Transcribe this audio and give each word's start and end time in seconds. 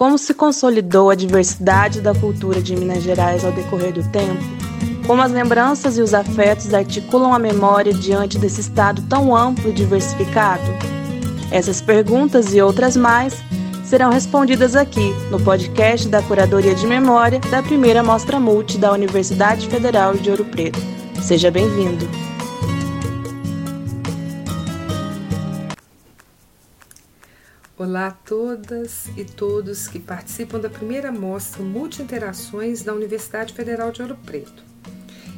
Como 0.00 0.16
se 0.16 0.32
consolidou 0.32 1.10
a 1.10 1.14
diversidade 1.14 2.00
da 2.00 2.14
cultura 2.14 2.62
de 2.62 2.74
Minas 2.74 3.02
Gerais 3.02 3.44
ao 3.44 3.52
decorrer 3.52 3.92
do 3.92 4.02
tempo? 4.08 4.42
Como 5.06 5.20
as 5.20 5.30
lembranças 5.30 5.98
e 5.98 6.00
os 6.00 6.14
afetos 6.14 6.72
articulam 6.72 7.34
a 7.34 7.38
memória 7.38 7.92
diante 7.92 8.38
desse 8.38 8.62
estado 8.62 9.02
tão 9.10 9.36
amplo 9.36 9.68
e 9.68 9.74
diversificado? 9.74 10.64
Essas 11.50 11.82
perguntas 11.82 12.54
e 12.54 12.62
outras 12.62 12.96
mais 12.96 13.34
serão 13.84 14.10
respondidas 14.10 14.74
aqui 14.74 15.12
no 15.30 15.38
podcast 15.38 16.08
da 16.08 16.22
Curadoria 16.22 16.74
de 16.74 16.86
Memória 16.86 17.38
da 17.50 17.62
primeira 17.62 18.02
Mostra 18.02 18.40
Multi 18.40 18.78
da 18.78 18.92
Universidade 18.92 19.68
Federal 19.68 20.14
de 20.14 20.30
Ouro 20.30 20.46
Preto. 20.46 20.80
Seja 21.20 21.50
bem-vindo! 21.50 22.29
Olá 27.80 28.08
a 28.08 28.10
todas 28.10 29.06
e 29.16 29.24
todos 29.24 29.88
que 29.88 29.98
participam 29.98 30.60
da 30.60 30.68
primeira 30.68 31.10
mostra 31.10 31.62
Multi-Interações 31.62 32.82
da 32.82 32.92
Universidade 32.92 33.54
Federal 33.54 33.90
de 33.90 34.02
Ouro 34.02 34.18
Preto. 34.26 34.62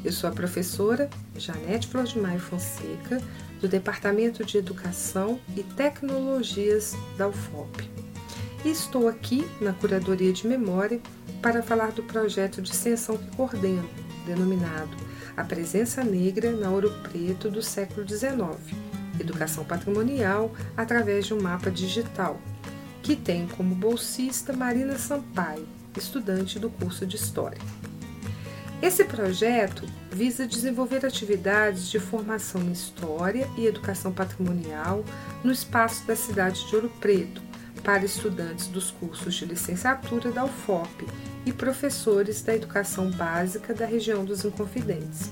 Eu 0.05 0.11
sou 0.11 0.29
a 0.29 0.33
professora 0.33 1.09
Janete 1.37 1.87
Flor 1.87 2.03
de 2.03 2.19
Maio 2.19 2.41
Fonseca, 2.41 3.23
do 3.61 3.69
Departamento 3.69 4.45
de 4.45 4.59
Educação 4.59 5.39
e 5.57 5.63
Tecnologias 5.63 6.97
da 7.17 7.29
UFOP. 7.29 7.89
E 8.65 8.71
estou 8.71 9.07
aqui 9.07 9.49
na 9.61 9.73
Curadoria 9.73 10.33
de 10.33 10.45
Memória 10.45 11.01
para 11.41 11.63
falar 11.63 11.93
do 11.93 12.03
projeto 12.03 12.61
de 12.61 12.73
extensão 12.73 13.19
que 13.19 13.37
coordeno, 13.37 13.89
denominado 14.27 14.97
A 15.37 15.45
Presença 15.45 16.03
Negra 16.03 16.51
na 16.51 16.71
Ouro 16.71 16.91
Preto 17.05 17.49
do 17.49 17.63
século 17.63 18.05
XIX, 18.05 18.59
Educação 19.23 19.65
Patrimonial 19.65 20.53
através 20.77 21.27
de 21.27 21.35
um 21.35 21.41
mapa 21.41 21.71
digital, 21.71 22.39
que 23.03 23.17
tem 23.17 23.47
como 23.47 23.75
bolsista 23.75 24.53
Marina 24.53 24.99
Sampaio, 24.99 25.67
estudante 25.97 26.59
do 26.59 26.69
curso 26.69 27.07
de 27.07 27.17
História. 27.17 27.59
Esse 28.83 29.05
projeto 29.05 29.85
visa 30.11 30.47
desenvolver 30.47 31.07
atividades 31.07 31.89
de 31.89 32.01
formação 32.01 32.61
em 32.63 32.73
História 32.73 33.49
e 33.57 33.67
Educação 33.67 34.13
Patrimonial 34.13 35.05
no 35.45 35.53
espaço 35.53 36.05
da 36.07 36.17
cidade 36.17 36.67
de 36.69 36.75
Ouro 36.75 36.91
Preto, 37.01 37.41
para 37.83 38.05
estudantes 38.05 38.67
dos 38.69 38.91
cursos 38.91 39.35
de 39.35 39.45
licenciatura 39.45 40.31
da 40.31 40.45
UFOP 40.45 41.07
e 41.45 41.53
professores 41.53 42.43
da 42.43 42.55
educação 42.55 43.11
básica 43.11 43.75
da 43.75 43.87
região 43.87 44.25
dos 44.25 44.45
Inconfidentes. 44.45 45.31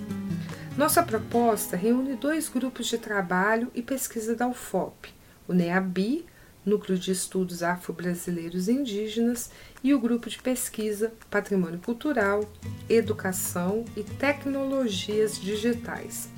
Nossa 0.81 1.03
proposta 1.03 1.77
reúne 1.77 2.17
dois 2.17 2.48
grupos 2.48 2.86
de 2.86 2.97
trabalho 2.97 3.70
e 3.75 3.83
pesquisa 3.83 4.34
da 4.34 4.48
UFOP, 4.48 5.12
o 5.47 5.53
NEABI, 5.53 6.25
Núcleo 6.64 6.98
de 6.98 7.12
Estudos 7.12 7.62
Afro-Brasileiros 7.62 8.67
Indígenas, 8.67 9.50
e 9.84 9.92
o 9.92 10.00
grupo 10.00 10.31
de 10.31 10.39
pesquisa 10.39 11.12
Patrimônio 11.31 11.78
Cultural, 11.81 12.50
Educação 12.89 13.84
e 13.95 14.03
Tecnologias 14.03 15.39
Digitais. 15.39 16.31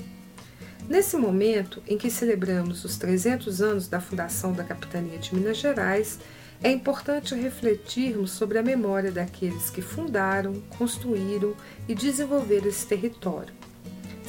Nesse 0.88 1.16
momento 1.16 1.80
em 1.86 1.96
que 1.96 2.10
celebramos 2.10 2.84
os 2.84 2.96
300 2.96 3.62
anos 3.62 3.86
da 3.86 4.00
fundação 4.00 4.52
da 4.52 4.64
Capitania 4.64 5.20
de 5.20 5.32
Minas 5.36 5.58
Gerais, 5.58 6.18
é 6.64 6.68
importante 6.72 7.32
refletirmos 7.36 8.32
sobre 8.32 8.58
a 8.58 8.62
memória 8.62 9.12
daqueles 9.12 9.70
que 9.70 9.80
fundaram, 9.80 10.60
construíram 10.76 11.54
e 11.86 11.94
desenvolveram 11.94 12.66
esse 12.66 12.84
território. 12.84 13.54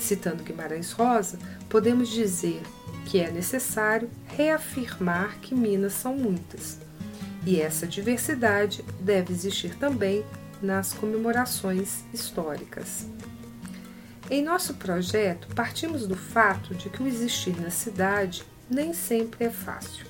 Citando 0.03 0.43
Guimarães 0.43 0.91
Rosa, 0.91 1.39
podemos 1.69 2.09
dizer 2.09 2.61
que 3.05 3.21
é 3.21 3.31
necessário 3.31 4.09
reafirmar 4.27 5.37
que 5.39 5.55
Minas 5.55 5.93
são 5.93 6.13
muitas. 6.13 6.77
E 7.45 7.61
essa 7.61 7.87
diversidade 7.87 8.83
deve 8.99 9.31
existir 9.31 9.75
também 9.75 10.25
nas 10.61 10.93
comemorações 10.93 12.03
históricas. 12.13 13.07
Em 14.29 14.43
nosso 14.43 14.73
projeto, 14.73 15.47
partimos 15.55 16.05
do 16.05 16.17
fato 16.17 16.75
de 16.75 16.89
que 16.89 17.01
o 17.01 17.07
existir 17.07 17.55
na 17.61 17.69
cidade 17.69 18.43
nem 18.69 18.93
sempre 18.93 19.45
é 19.45 19.49
fácil. 19.49 20.05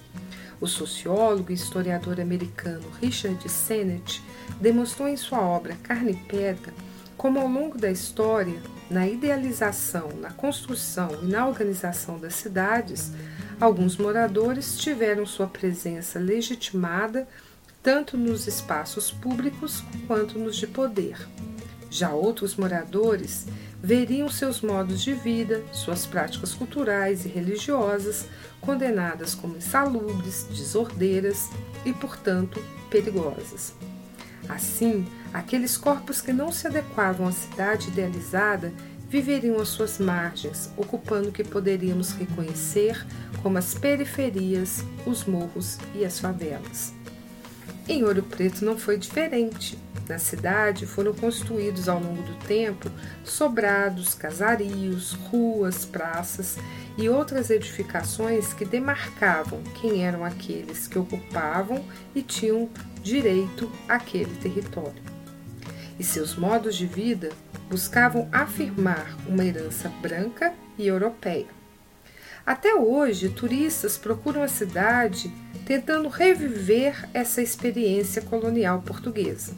O 0.60 0.68
sociólogo 0.68 1.52
e 1.52 1.56
historiador 1.56 2.20
americano 2.20 2.90
Richard 3.00 3.48
Sennett 3.48 4.24
demonstrou 4.60 5.08
em 5.08 5.18
sua 5.18 5.42
obra 5.42 5.78
Carne 5.84 6.14
e 6.14 6.16
Pedra 6.16 6.74
como, 7.16 7.40
ao 7.40 7.48
longo 7.48 7.78
da 7.78 7.92
história, 7.92 8.60
na 8.90 9.08
idealização, 9.08 10.10
na 10.20 10.32
construção 10.32 11.20
e 11.24 11.26
na 11.26 11.48
organização 11.48 12.20
das 12.20 12.36
cidades, 12.36 13.12
alguns 13.60 13.98
moradores 13.98 14.78
tiveram 14.78 15.26
sua 15.26 15.48
presença 15.48 16.20
legitimada 16.20 17.28
tanto 17.82 18.18
nos 18.18 18.48
espaços 18.48 19.12
públicos 19.12 19.84
quanto 20.08 20.40
nos 20.40 20.56
de 20.56 20.66
poder. 20.66 21.18
Já 21.90 22.12
outros 22.12 22.56
moradores 22.56 23.46
veriam 23.84 24.30
seus 24.30 24.62
modos 24.62 25.02
de 25.02 25.14
vida, 25.14 25.62
suas 25.74 26.06
práticas 26.06 26.54
culturais 26.54 27.26
e 27.26 27.28
religiosas 27.28 28.26
condenadas 28.62 29.36
como 29.36 29.58
insalubres, 29.58 30.48
desordeiras 30.50 31.50
e, 31.86 31.92
portanto, 31.92 32.64
perigosas. 32.90 33.74
Assim, 34.50 35.06
aqueles 35.34 35.78
corpos 35.78 36.22
que 36.22 36.34
não 36.34 36.52
se 36.52 36.68
adequavam 36.68 37.28
à 37.28 37.32
cidade 37.32 37.88
idealizada 37.90 38.74
viveriam 39.10 39.62
às 39.62 39.70
suas 39.70 40.00
margens, 40.00 40.72
ocupando 40.76 41.30
o 41.30 41.32
que 41.32 41.44
poderíamos 41.44 42.14
reconhecer 42.14 43.06
como 43.42 43.58
as 43.58 43.74
periferias, 43.76 44.84
os 45.06 45.26
morros 45.26 45.78
e 45.94 46.04
as 46.04 46.20
favelas. 46.20 46.94
Em 47.88 48.04
Ouro 48.04 48.24
Preto 48.24 48.66
não 48.66 48.78
foi 48.78 48.98
diferente. 48.98 49.78
Na 50.08 50.20
cidade 50.20 50.86
foram 50.86 51.14
construídos 51.14 51.88
ao 51.88 52.00
longo 52.00 52.22
do 52.24 52.36
tempo 52.46 52.92
sobrados, 53.24 54.14
casarios, 54.14 55.14
ruas, 55.14 55.86
praças 55.86 56.58
e 56.98 57.08
outras 57.08 57.50
edificações 57.50 58.54
que 58.54 58.66
demarcavam 58.66 59.64
quem 59.82 60.06
eram 60.06 60.26
aqueles 60.26 60.88
que 60.88 61.00
ocupavam 61.00 61.84
e 62.14 62.22
tinham 62.22 62.70
direito 63.02 63.72
àquele 63.88 64.36
território. 64.36 65.02
E 65.98 66.04
seus 66.04 66.36
modos 66.36 66.76
de 66.76 66.86
vida 66.86 67.30
buscavam 67.70 68.28
afirmar 68.32 69.16
uma 69.28 69.46
herança 69.46 69.90
branca 70.02 70.54
e 70.78 70.88
europeia. 70.88 71.48
Até 72.46 72.76
hoje, 72.76 73.30
turistas 73.30 73.98
procuram 73.98 74.44
a 74.44 74.50
cidade 74.50 75.32
tentando 75.66 76.10
reviver 76.10 77.08
essa 77.14 77.42
experiência 77.42 78.22
colonial 78.22 78.82
portuguesa. 78.82 79.56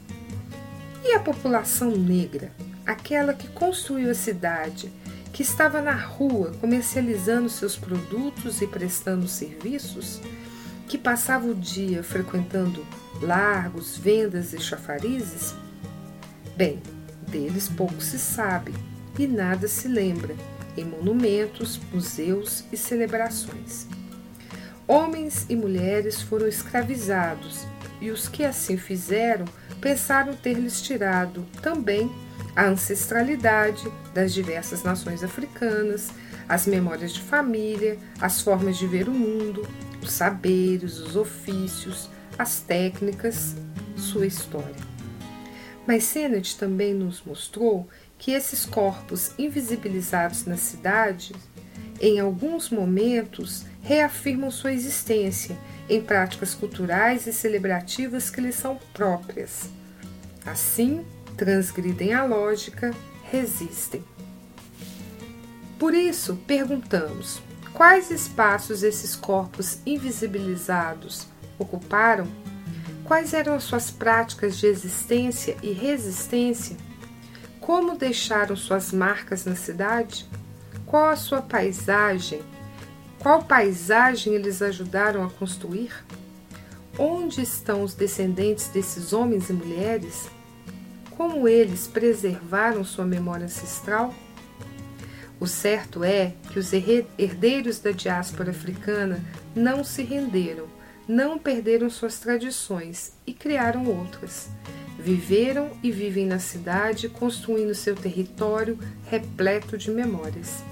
E 1.08 1.12
a 1.12 1.20
população 1.20 1.92
negra, 1.92 2.50
aquela 2.84 3.32
que 3.32 3.46
construiu 3.46 4.10
a 4.10 4.14
cidade, 4.14 4.92
que 5.32 5.40
estava 5.40 5.80
na 5.80 5.94
rua 5.94 6.50
comercializando 6.60 7.48
seus 7.48 7.76
produtos 7.76 8.60
e 8.60 8.66
prestando 8.66 9.28
serviços, 9.28 10.20
que 10.88 10.98
passava 10.98 11.46
o 11.46 11.54
dia 11.54 12.02
frequentando 12.02 12.84
largos, 13.22 13.96
vendas 13.96 14.52
e 14.52 14.58
chafarizes? 14.58 15.54
Bem, 16.56 16.82
deles 17.28 17.68
pouco 17.68 18.00
se 18.00 18.18
sabe 18.18 18.74
e 19.16 19.28
nada 19.28 19.68
se 19.68 19.86
lembra 19.86 20.34
em 20.76 20.84
monumentos, 20.84 21.78
museus 21.92 22.64
e 22.72 22.76
celebrações. 22.76 23.86
Homens 24.88 25.46
e 25.48 25.54
mulheres 25.54 26.20
foram 26.20 26.48
escravizados 26.48 27.64
e 28.00 28.10
os 28.10 28.28
que 28.28 28.44
assim 28.44 28.76
fizeram 28.76 29.44
pensaram 29.80 30.34
ter-lhes 30.34 30.80
tirado 30.80 31.46
também 31.62 32.10
a 32.54 32.64
ancestralidade 32.66 33.86
das 34.14 34.32
diversas 34.32 34.82
nações 34.82 35.22
africanas, 35.22 36.10
as 36.48 36.66
memórias 36.66 37.12
de 37.12 37.20
família, 37.20 37.98
as 38.20 38.40
formas 38.40 38.78
de 38.78 38.86
ver 38.86 39.08
o 39.08 39.12
mundo, 39.12 39.66
os 40.02 40.12
saberes, 40.12 40.98
os 40.98 41.16
ofícios, 41.16 42.08
as 42.38 42.60
técnicas, 42.60 43.54
sua 43.96 44.26
história. 44.26 44.74
Mas 45.86 46.04
Sennett 46.04 46.58
também 46.58 46.94
nos 46.94 47.22
mostrou 47.24 47.88
que 48.18 48.32
esses 48.32 48.64
corpos 48.64 49.32
invisibilizados 49.38 50.46
na 50.46 50.56
cidade, 50.56 51.34
em 52.00 52.20
alguns 52.20 52.70
momentos, 52.70 53.64
reafirmam 53.82 54.50
sua 54.50 54.72
existência 54.72 55.56
em 55.88 56.00
práticas 56.00 56.54
culturais 56.54 57.26
e 57.26 57.32
celebrativas 57.32 58.30
que 58.30 58.40
lhes 58.40 58.56
são 58.56 58.78
próprias. 58.92 59.68
Assim, 60.44 61.04
transgridem 61.36 62.14
a 62.14 62.24
lógica, 62.24 62.94
resistem. 63.30 64.04
Por 65.78 65.94
isso, 65.94 66.36
perguntamos: 66.46 67.40
quais 67.72 68.10
espaços 68.10 68.82
esses 68.82 69.14
corpos 69.14 69.78
invisibilizados 69.86 71.26
ocuparam? 71.58 72.26
Quais 73.04 73.32
eram 73.32 73.54
as 73.54 73.64
suas 73.64 73.90
práticas 73.90 74.56
de 74.56 74.66
existência 74.66 75.56
e 75.62 75.70
resistência? 75.70 76.76
Como 77.60 77.96
deixaram 77.96 78.56
suas 78.56 78.90
marcas 78.90 79.44
na 79.44 79.54
cidade? 79.54 80.28
Qual 80.86 81.10
a 81.10 81.16
sua 81.16 81.42
paisagem 81.42 82.42
qual 83.18 83.42
paisagem 83.42 84.34
eles 84.34 84.62
ajudaram 84.62 85.24
a 85.24 85.30
construir? 85.30 85.90
onde 86.98 87.42
estão 87.42 87.82
os 87.82 87.94
descendentes 87.94 88.68
desses 88.68 89.12
homens 89.12 89.50
e 89.50 89.52
mulheres? 89.52 90.28
Como 91.10 91.48
eles 91.48 91.86
preservaram 91.86 92.84
sua 92.84 93.04
memória 93.04 93.46
ancestral? 93.46 94.14
O 95.38 95.46
certo 95.46 96.02
é 96.02 96.34
que 96.50 96.58
os 96.58 96.72
herdeiros 96.72 97.78
da 97.78 97.90
diáspora 97.90 98.50
africana 98.50 99.22
não 99.54 99.84
se 99.84 100.02
renderam, 100.02 100.66
não 101.06 101.38
perderam 101.38 101.90
suas 101.90 102.18
tradições 102.18 103.12
e 103.26 103.34
criaram 103.34 103.86
outras. 103.86 104.48
Viveram 104.98 105.70
e 105.82 105.90
vivem 105.90 106.26
na 106.26 106.38
cidade, 106.38 107.08
construindo 107.08 107.74
seu 107.74 107.94
território 107.94 108.78
repleto 109.04 109.76
de 109.76 109.90
memórias. 109.90 110.64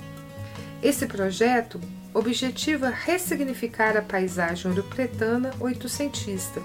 Esse 0.85 1.07
projeto 1.07 1.81
objetiva 2.13 2.91
ressignificar 2.91 3.97
a 3.97 4.03
paisagem 4.03 4.71
ouro-pretana 4.71 5.53
oitocentista, 5.59 6.63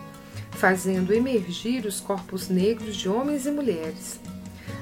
fazendo 0.52 1.14
emergir 1.14 1.86
os 1.88 2.00
corpos 2.00 2.50
negros 2.50 2.96
de 2.96 3.10
homens 3.10 3.48
e 3.48 3.52
mulheres 3.52 4.20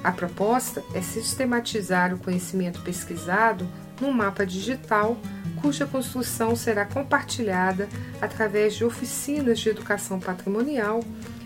a 0.04 0.12
proposta 0.12 0.84
é 0.94 1.02
sistematizar 1.02 2.14
o 2.14 2.18
conhecimento 2.18 2.82
pesquisado 2.82 3.68
num 4.00 4.12
mapa 4.12 4.46
digital, 4.46 5.18
cuja 5.62 5.86
construção 5.86 6.56
será 6.56 6.86
compartilhada 6.86 7.90
através 8.22 8.76
de 8.76 8.86
oficinas 8.86 9.60
de 9.60 9.70
educação 9.70 10.20
patrimonial 10.20 11.04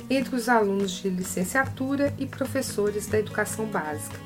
entre 0.09 0.35
os 0.35 0.49
alunos 0.49 0.91
de 0.91 1.09
licenciatura 1.09 2.13
e 2.19 2.25
professores 2.25 3.07
da 3.07 3.17
educação 3.17 3.65
básica. 3.65 4.19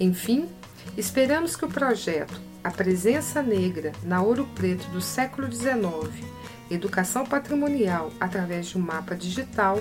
Enfim, 0.00 0.48
esperamos 0.96 1.54
que 1.54 1.64
o 1.64 1.68
projeto 1.68 2.40
A 2.62 2.70
Presença 2.70 3.40
Negra 3.40 3.92
na 4.02 4.20
Ouro 4.20 4.46
Preto 4.54 4.88
do 4.90 5.00
século 5.00 5.50
XIX, 5.50 6.24
Educação 6.70 7.24
Patrimonial 7.24 8.12
através 8.18 8.66
de 8.66 8.76
um 8.76 8.80
mapa 8.80 9.14
digital, 9.14 9.78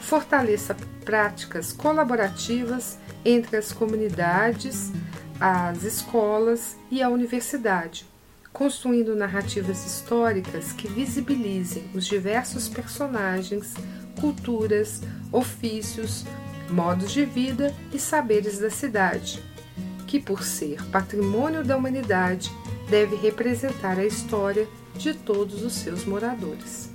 fortaleça 0.00 0.76
práticas 1.04 1.72
colaborativas 1.72 2.98
entre 3.24 3.56
as 3.56 3.72
comunidades, 3.72 4.90
as 5.40 5.84
escolas 5.84 6.76
e 6.90 7.00
a 7.02 7.08
universidade, 7.08 8.04
construindo 8.52 9.14
narrativas 9.14 9.86
históricas 9.86 10.72
que 10.72 10.88
visibilizem 10.88 11.88
os 11.94 12.04
diversos 12.04 12.68
personagens, 12.68 13.74
culturas, 14.20 15.00
ofícios, 15.30 16.24
modos 16.68 17.12
de 17.12 17.24
vida 17.24 17.74
e 17.92 17.98
saberes 17.98 18.58
da 18.58 18.70
cidade, 18.70 19.42
que, 20.08 20.18
por 20.18 20.42
ser 20.42 20.82
patrimônio 20.90 21.62
da 21.62 21.76
humanidade, 21.76 22.50
deve 22.88 23.14
representar 23.14 23.98
a 23.98 24.06
história 24.06 24.66
de 24.96 25.12
todos 25.12 25.62
os 25.62 25.74
seus 25.74 26.04
moradores. 26.04 26.90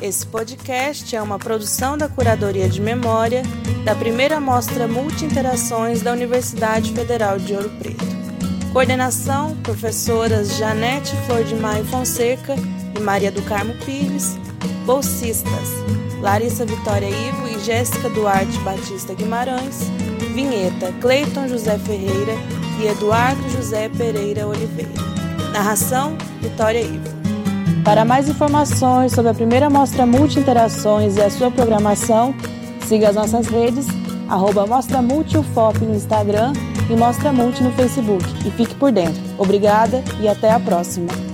Esse 0.00 0.26
podcast 0.26 1.14
é 1.14 1.20
uma 1.20 1.38
produção 1.38 1.98
da 1.98 2.08
Curadoria 2.08 2.68
de 2.68 2.80
Memória 2.80 3.42
da 3.84 3.94
primeira 3.94 4.40
Mostra 4.40 4.86
Multi-Interações 4.86 6.00
da 6.00 6.12
Universidade 6.12 6.92
Federal 6.92 7.38
de 7.38 7.54
Ouro 7.54 7.70
Preto. 7.78 8.04
Coordenação: 8.72 9.56
professoras 9.62 10.56
Janete 10.56 11.14
Flor 11.26 11.44
de 11.44 11.54
Maio 11.54 11.84
Fonseca 11.84 12.54
e 12.96 13.00
Maria 13.00 13.30
do 13.32 13.42
Carmo 13.42 13.74
Pires. 13.84 14.38
Bolsistas: 14.90 15.68
Larissa 16.20 16.66
Vitória 16.66 17.08
Ivo 17.08 17.46
e 17.46 17.64
Jéssica 17.64 18.08
Duarte 18.08 18.58
Batista 18.62 19.14
Guimarães. 19.14 19.88
Vinheta: 20.34 20.92
Cleiton 21.00 21.46
José 21.46 21.78
Ferreira 21.78 22.34
e 22.80 22.88
Eduardo 22.88 23.48
José 23.50 23.88
Pereira 23.88 24.48
Oliveira. 24.48 24.90
Narração: 25.52 26.16
Vitória 26.40 26.80
Ivo. 26.80 27.08
Para 27.84 28.04
mais 28.04 28.28
informações 28.28 29.12
sobre 29.12 29.30
a 29.30 29.34
primeira 29.34 29.70
mostra 29.70 30.04
Multi 30.04 30.40
Interações 30.40 31.16
e 31.16 31.22
a 31.22 31.30
sua 31.30 31.52
programação, 31.52 32.34
siga 32.88 33.10
as 33.10 33.14
nossas 33.14 33.46
redes, 33.46 33.86
arroba 34.28 34.66
Mostra 34.66 35.00
Multi 35.00 35.38
UFOP 35.38 35.84
no 35.84 35.94
Instagram 35.94 36.52
e 36.90 36.96
Mostra 36.96 37.32
Multi 37.32 37.62
no 37.62 37.70
Facebook. 37.74 38.24
E 38.44 38.50
fique 38.50 38.74
por 38.74 38.90
dentro. 38.90 39.22
Obrigada 39.38 40.02
e 40.20 40.26
até 40.26 40.50
a 40.50 40.58
próxima! 40.58 41.29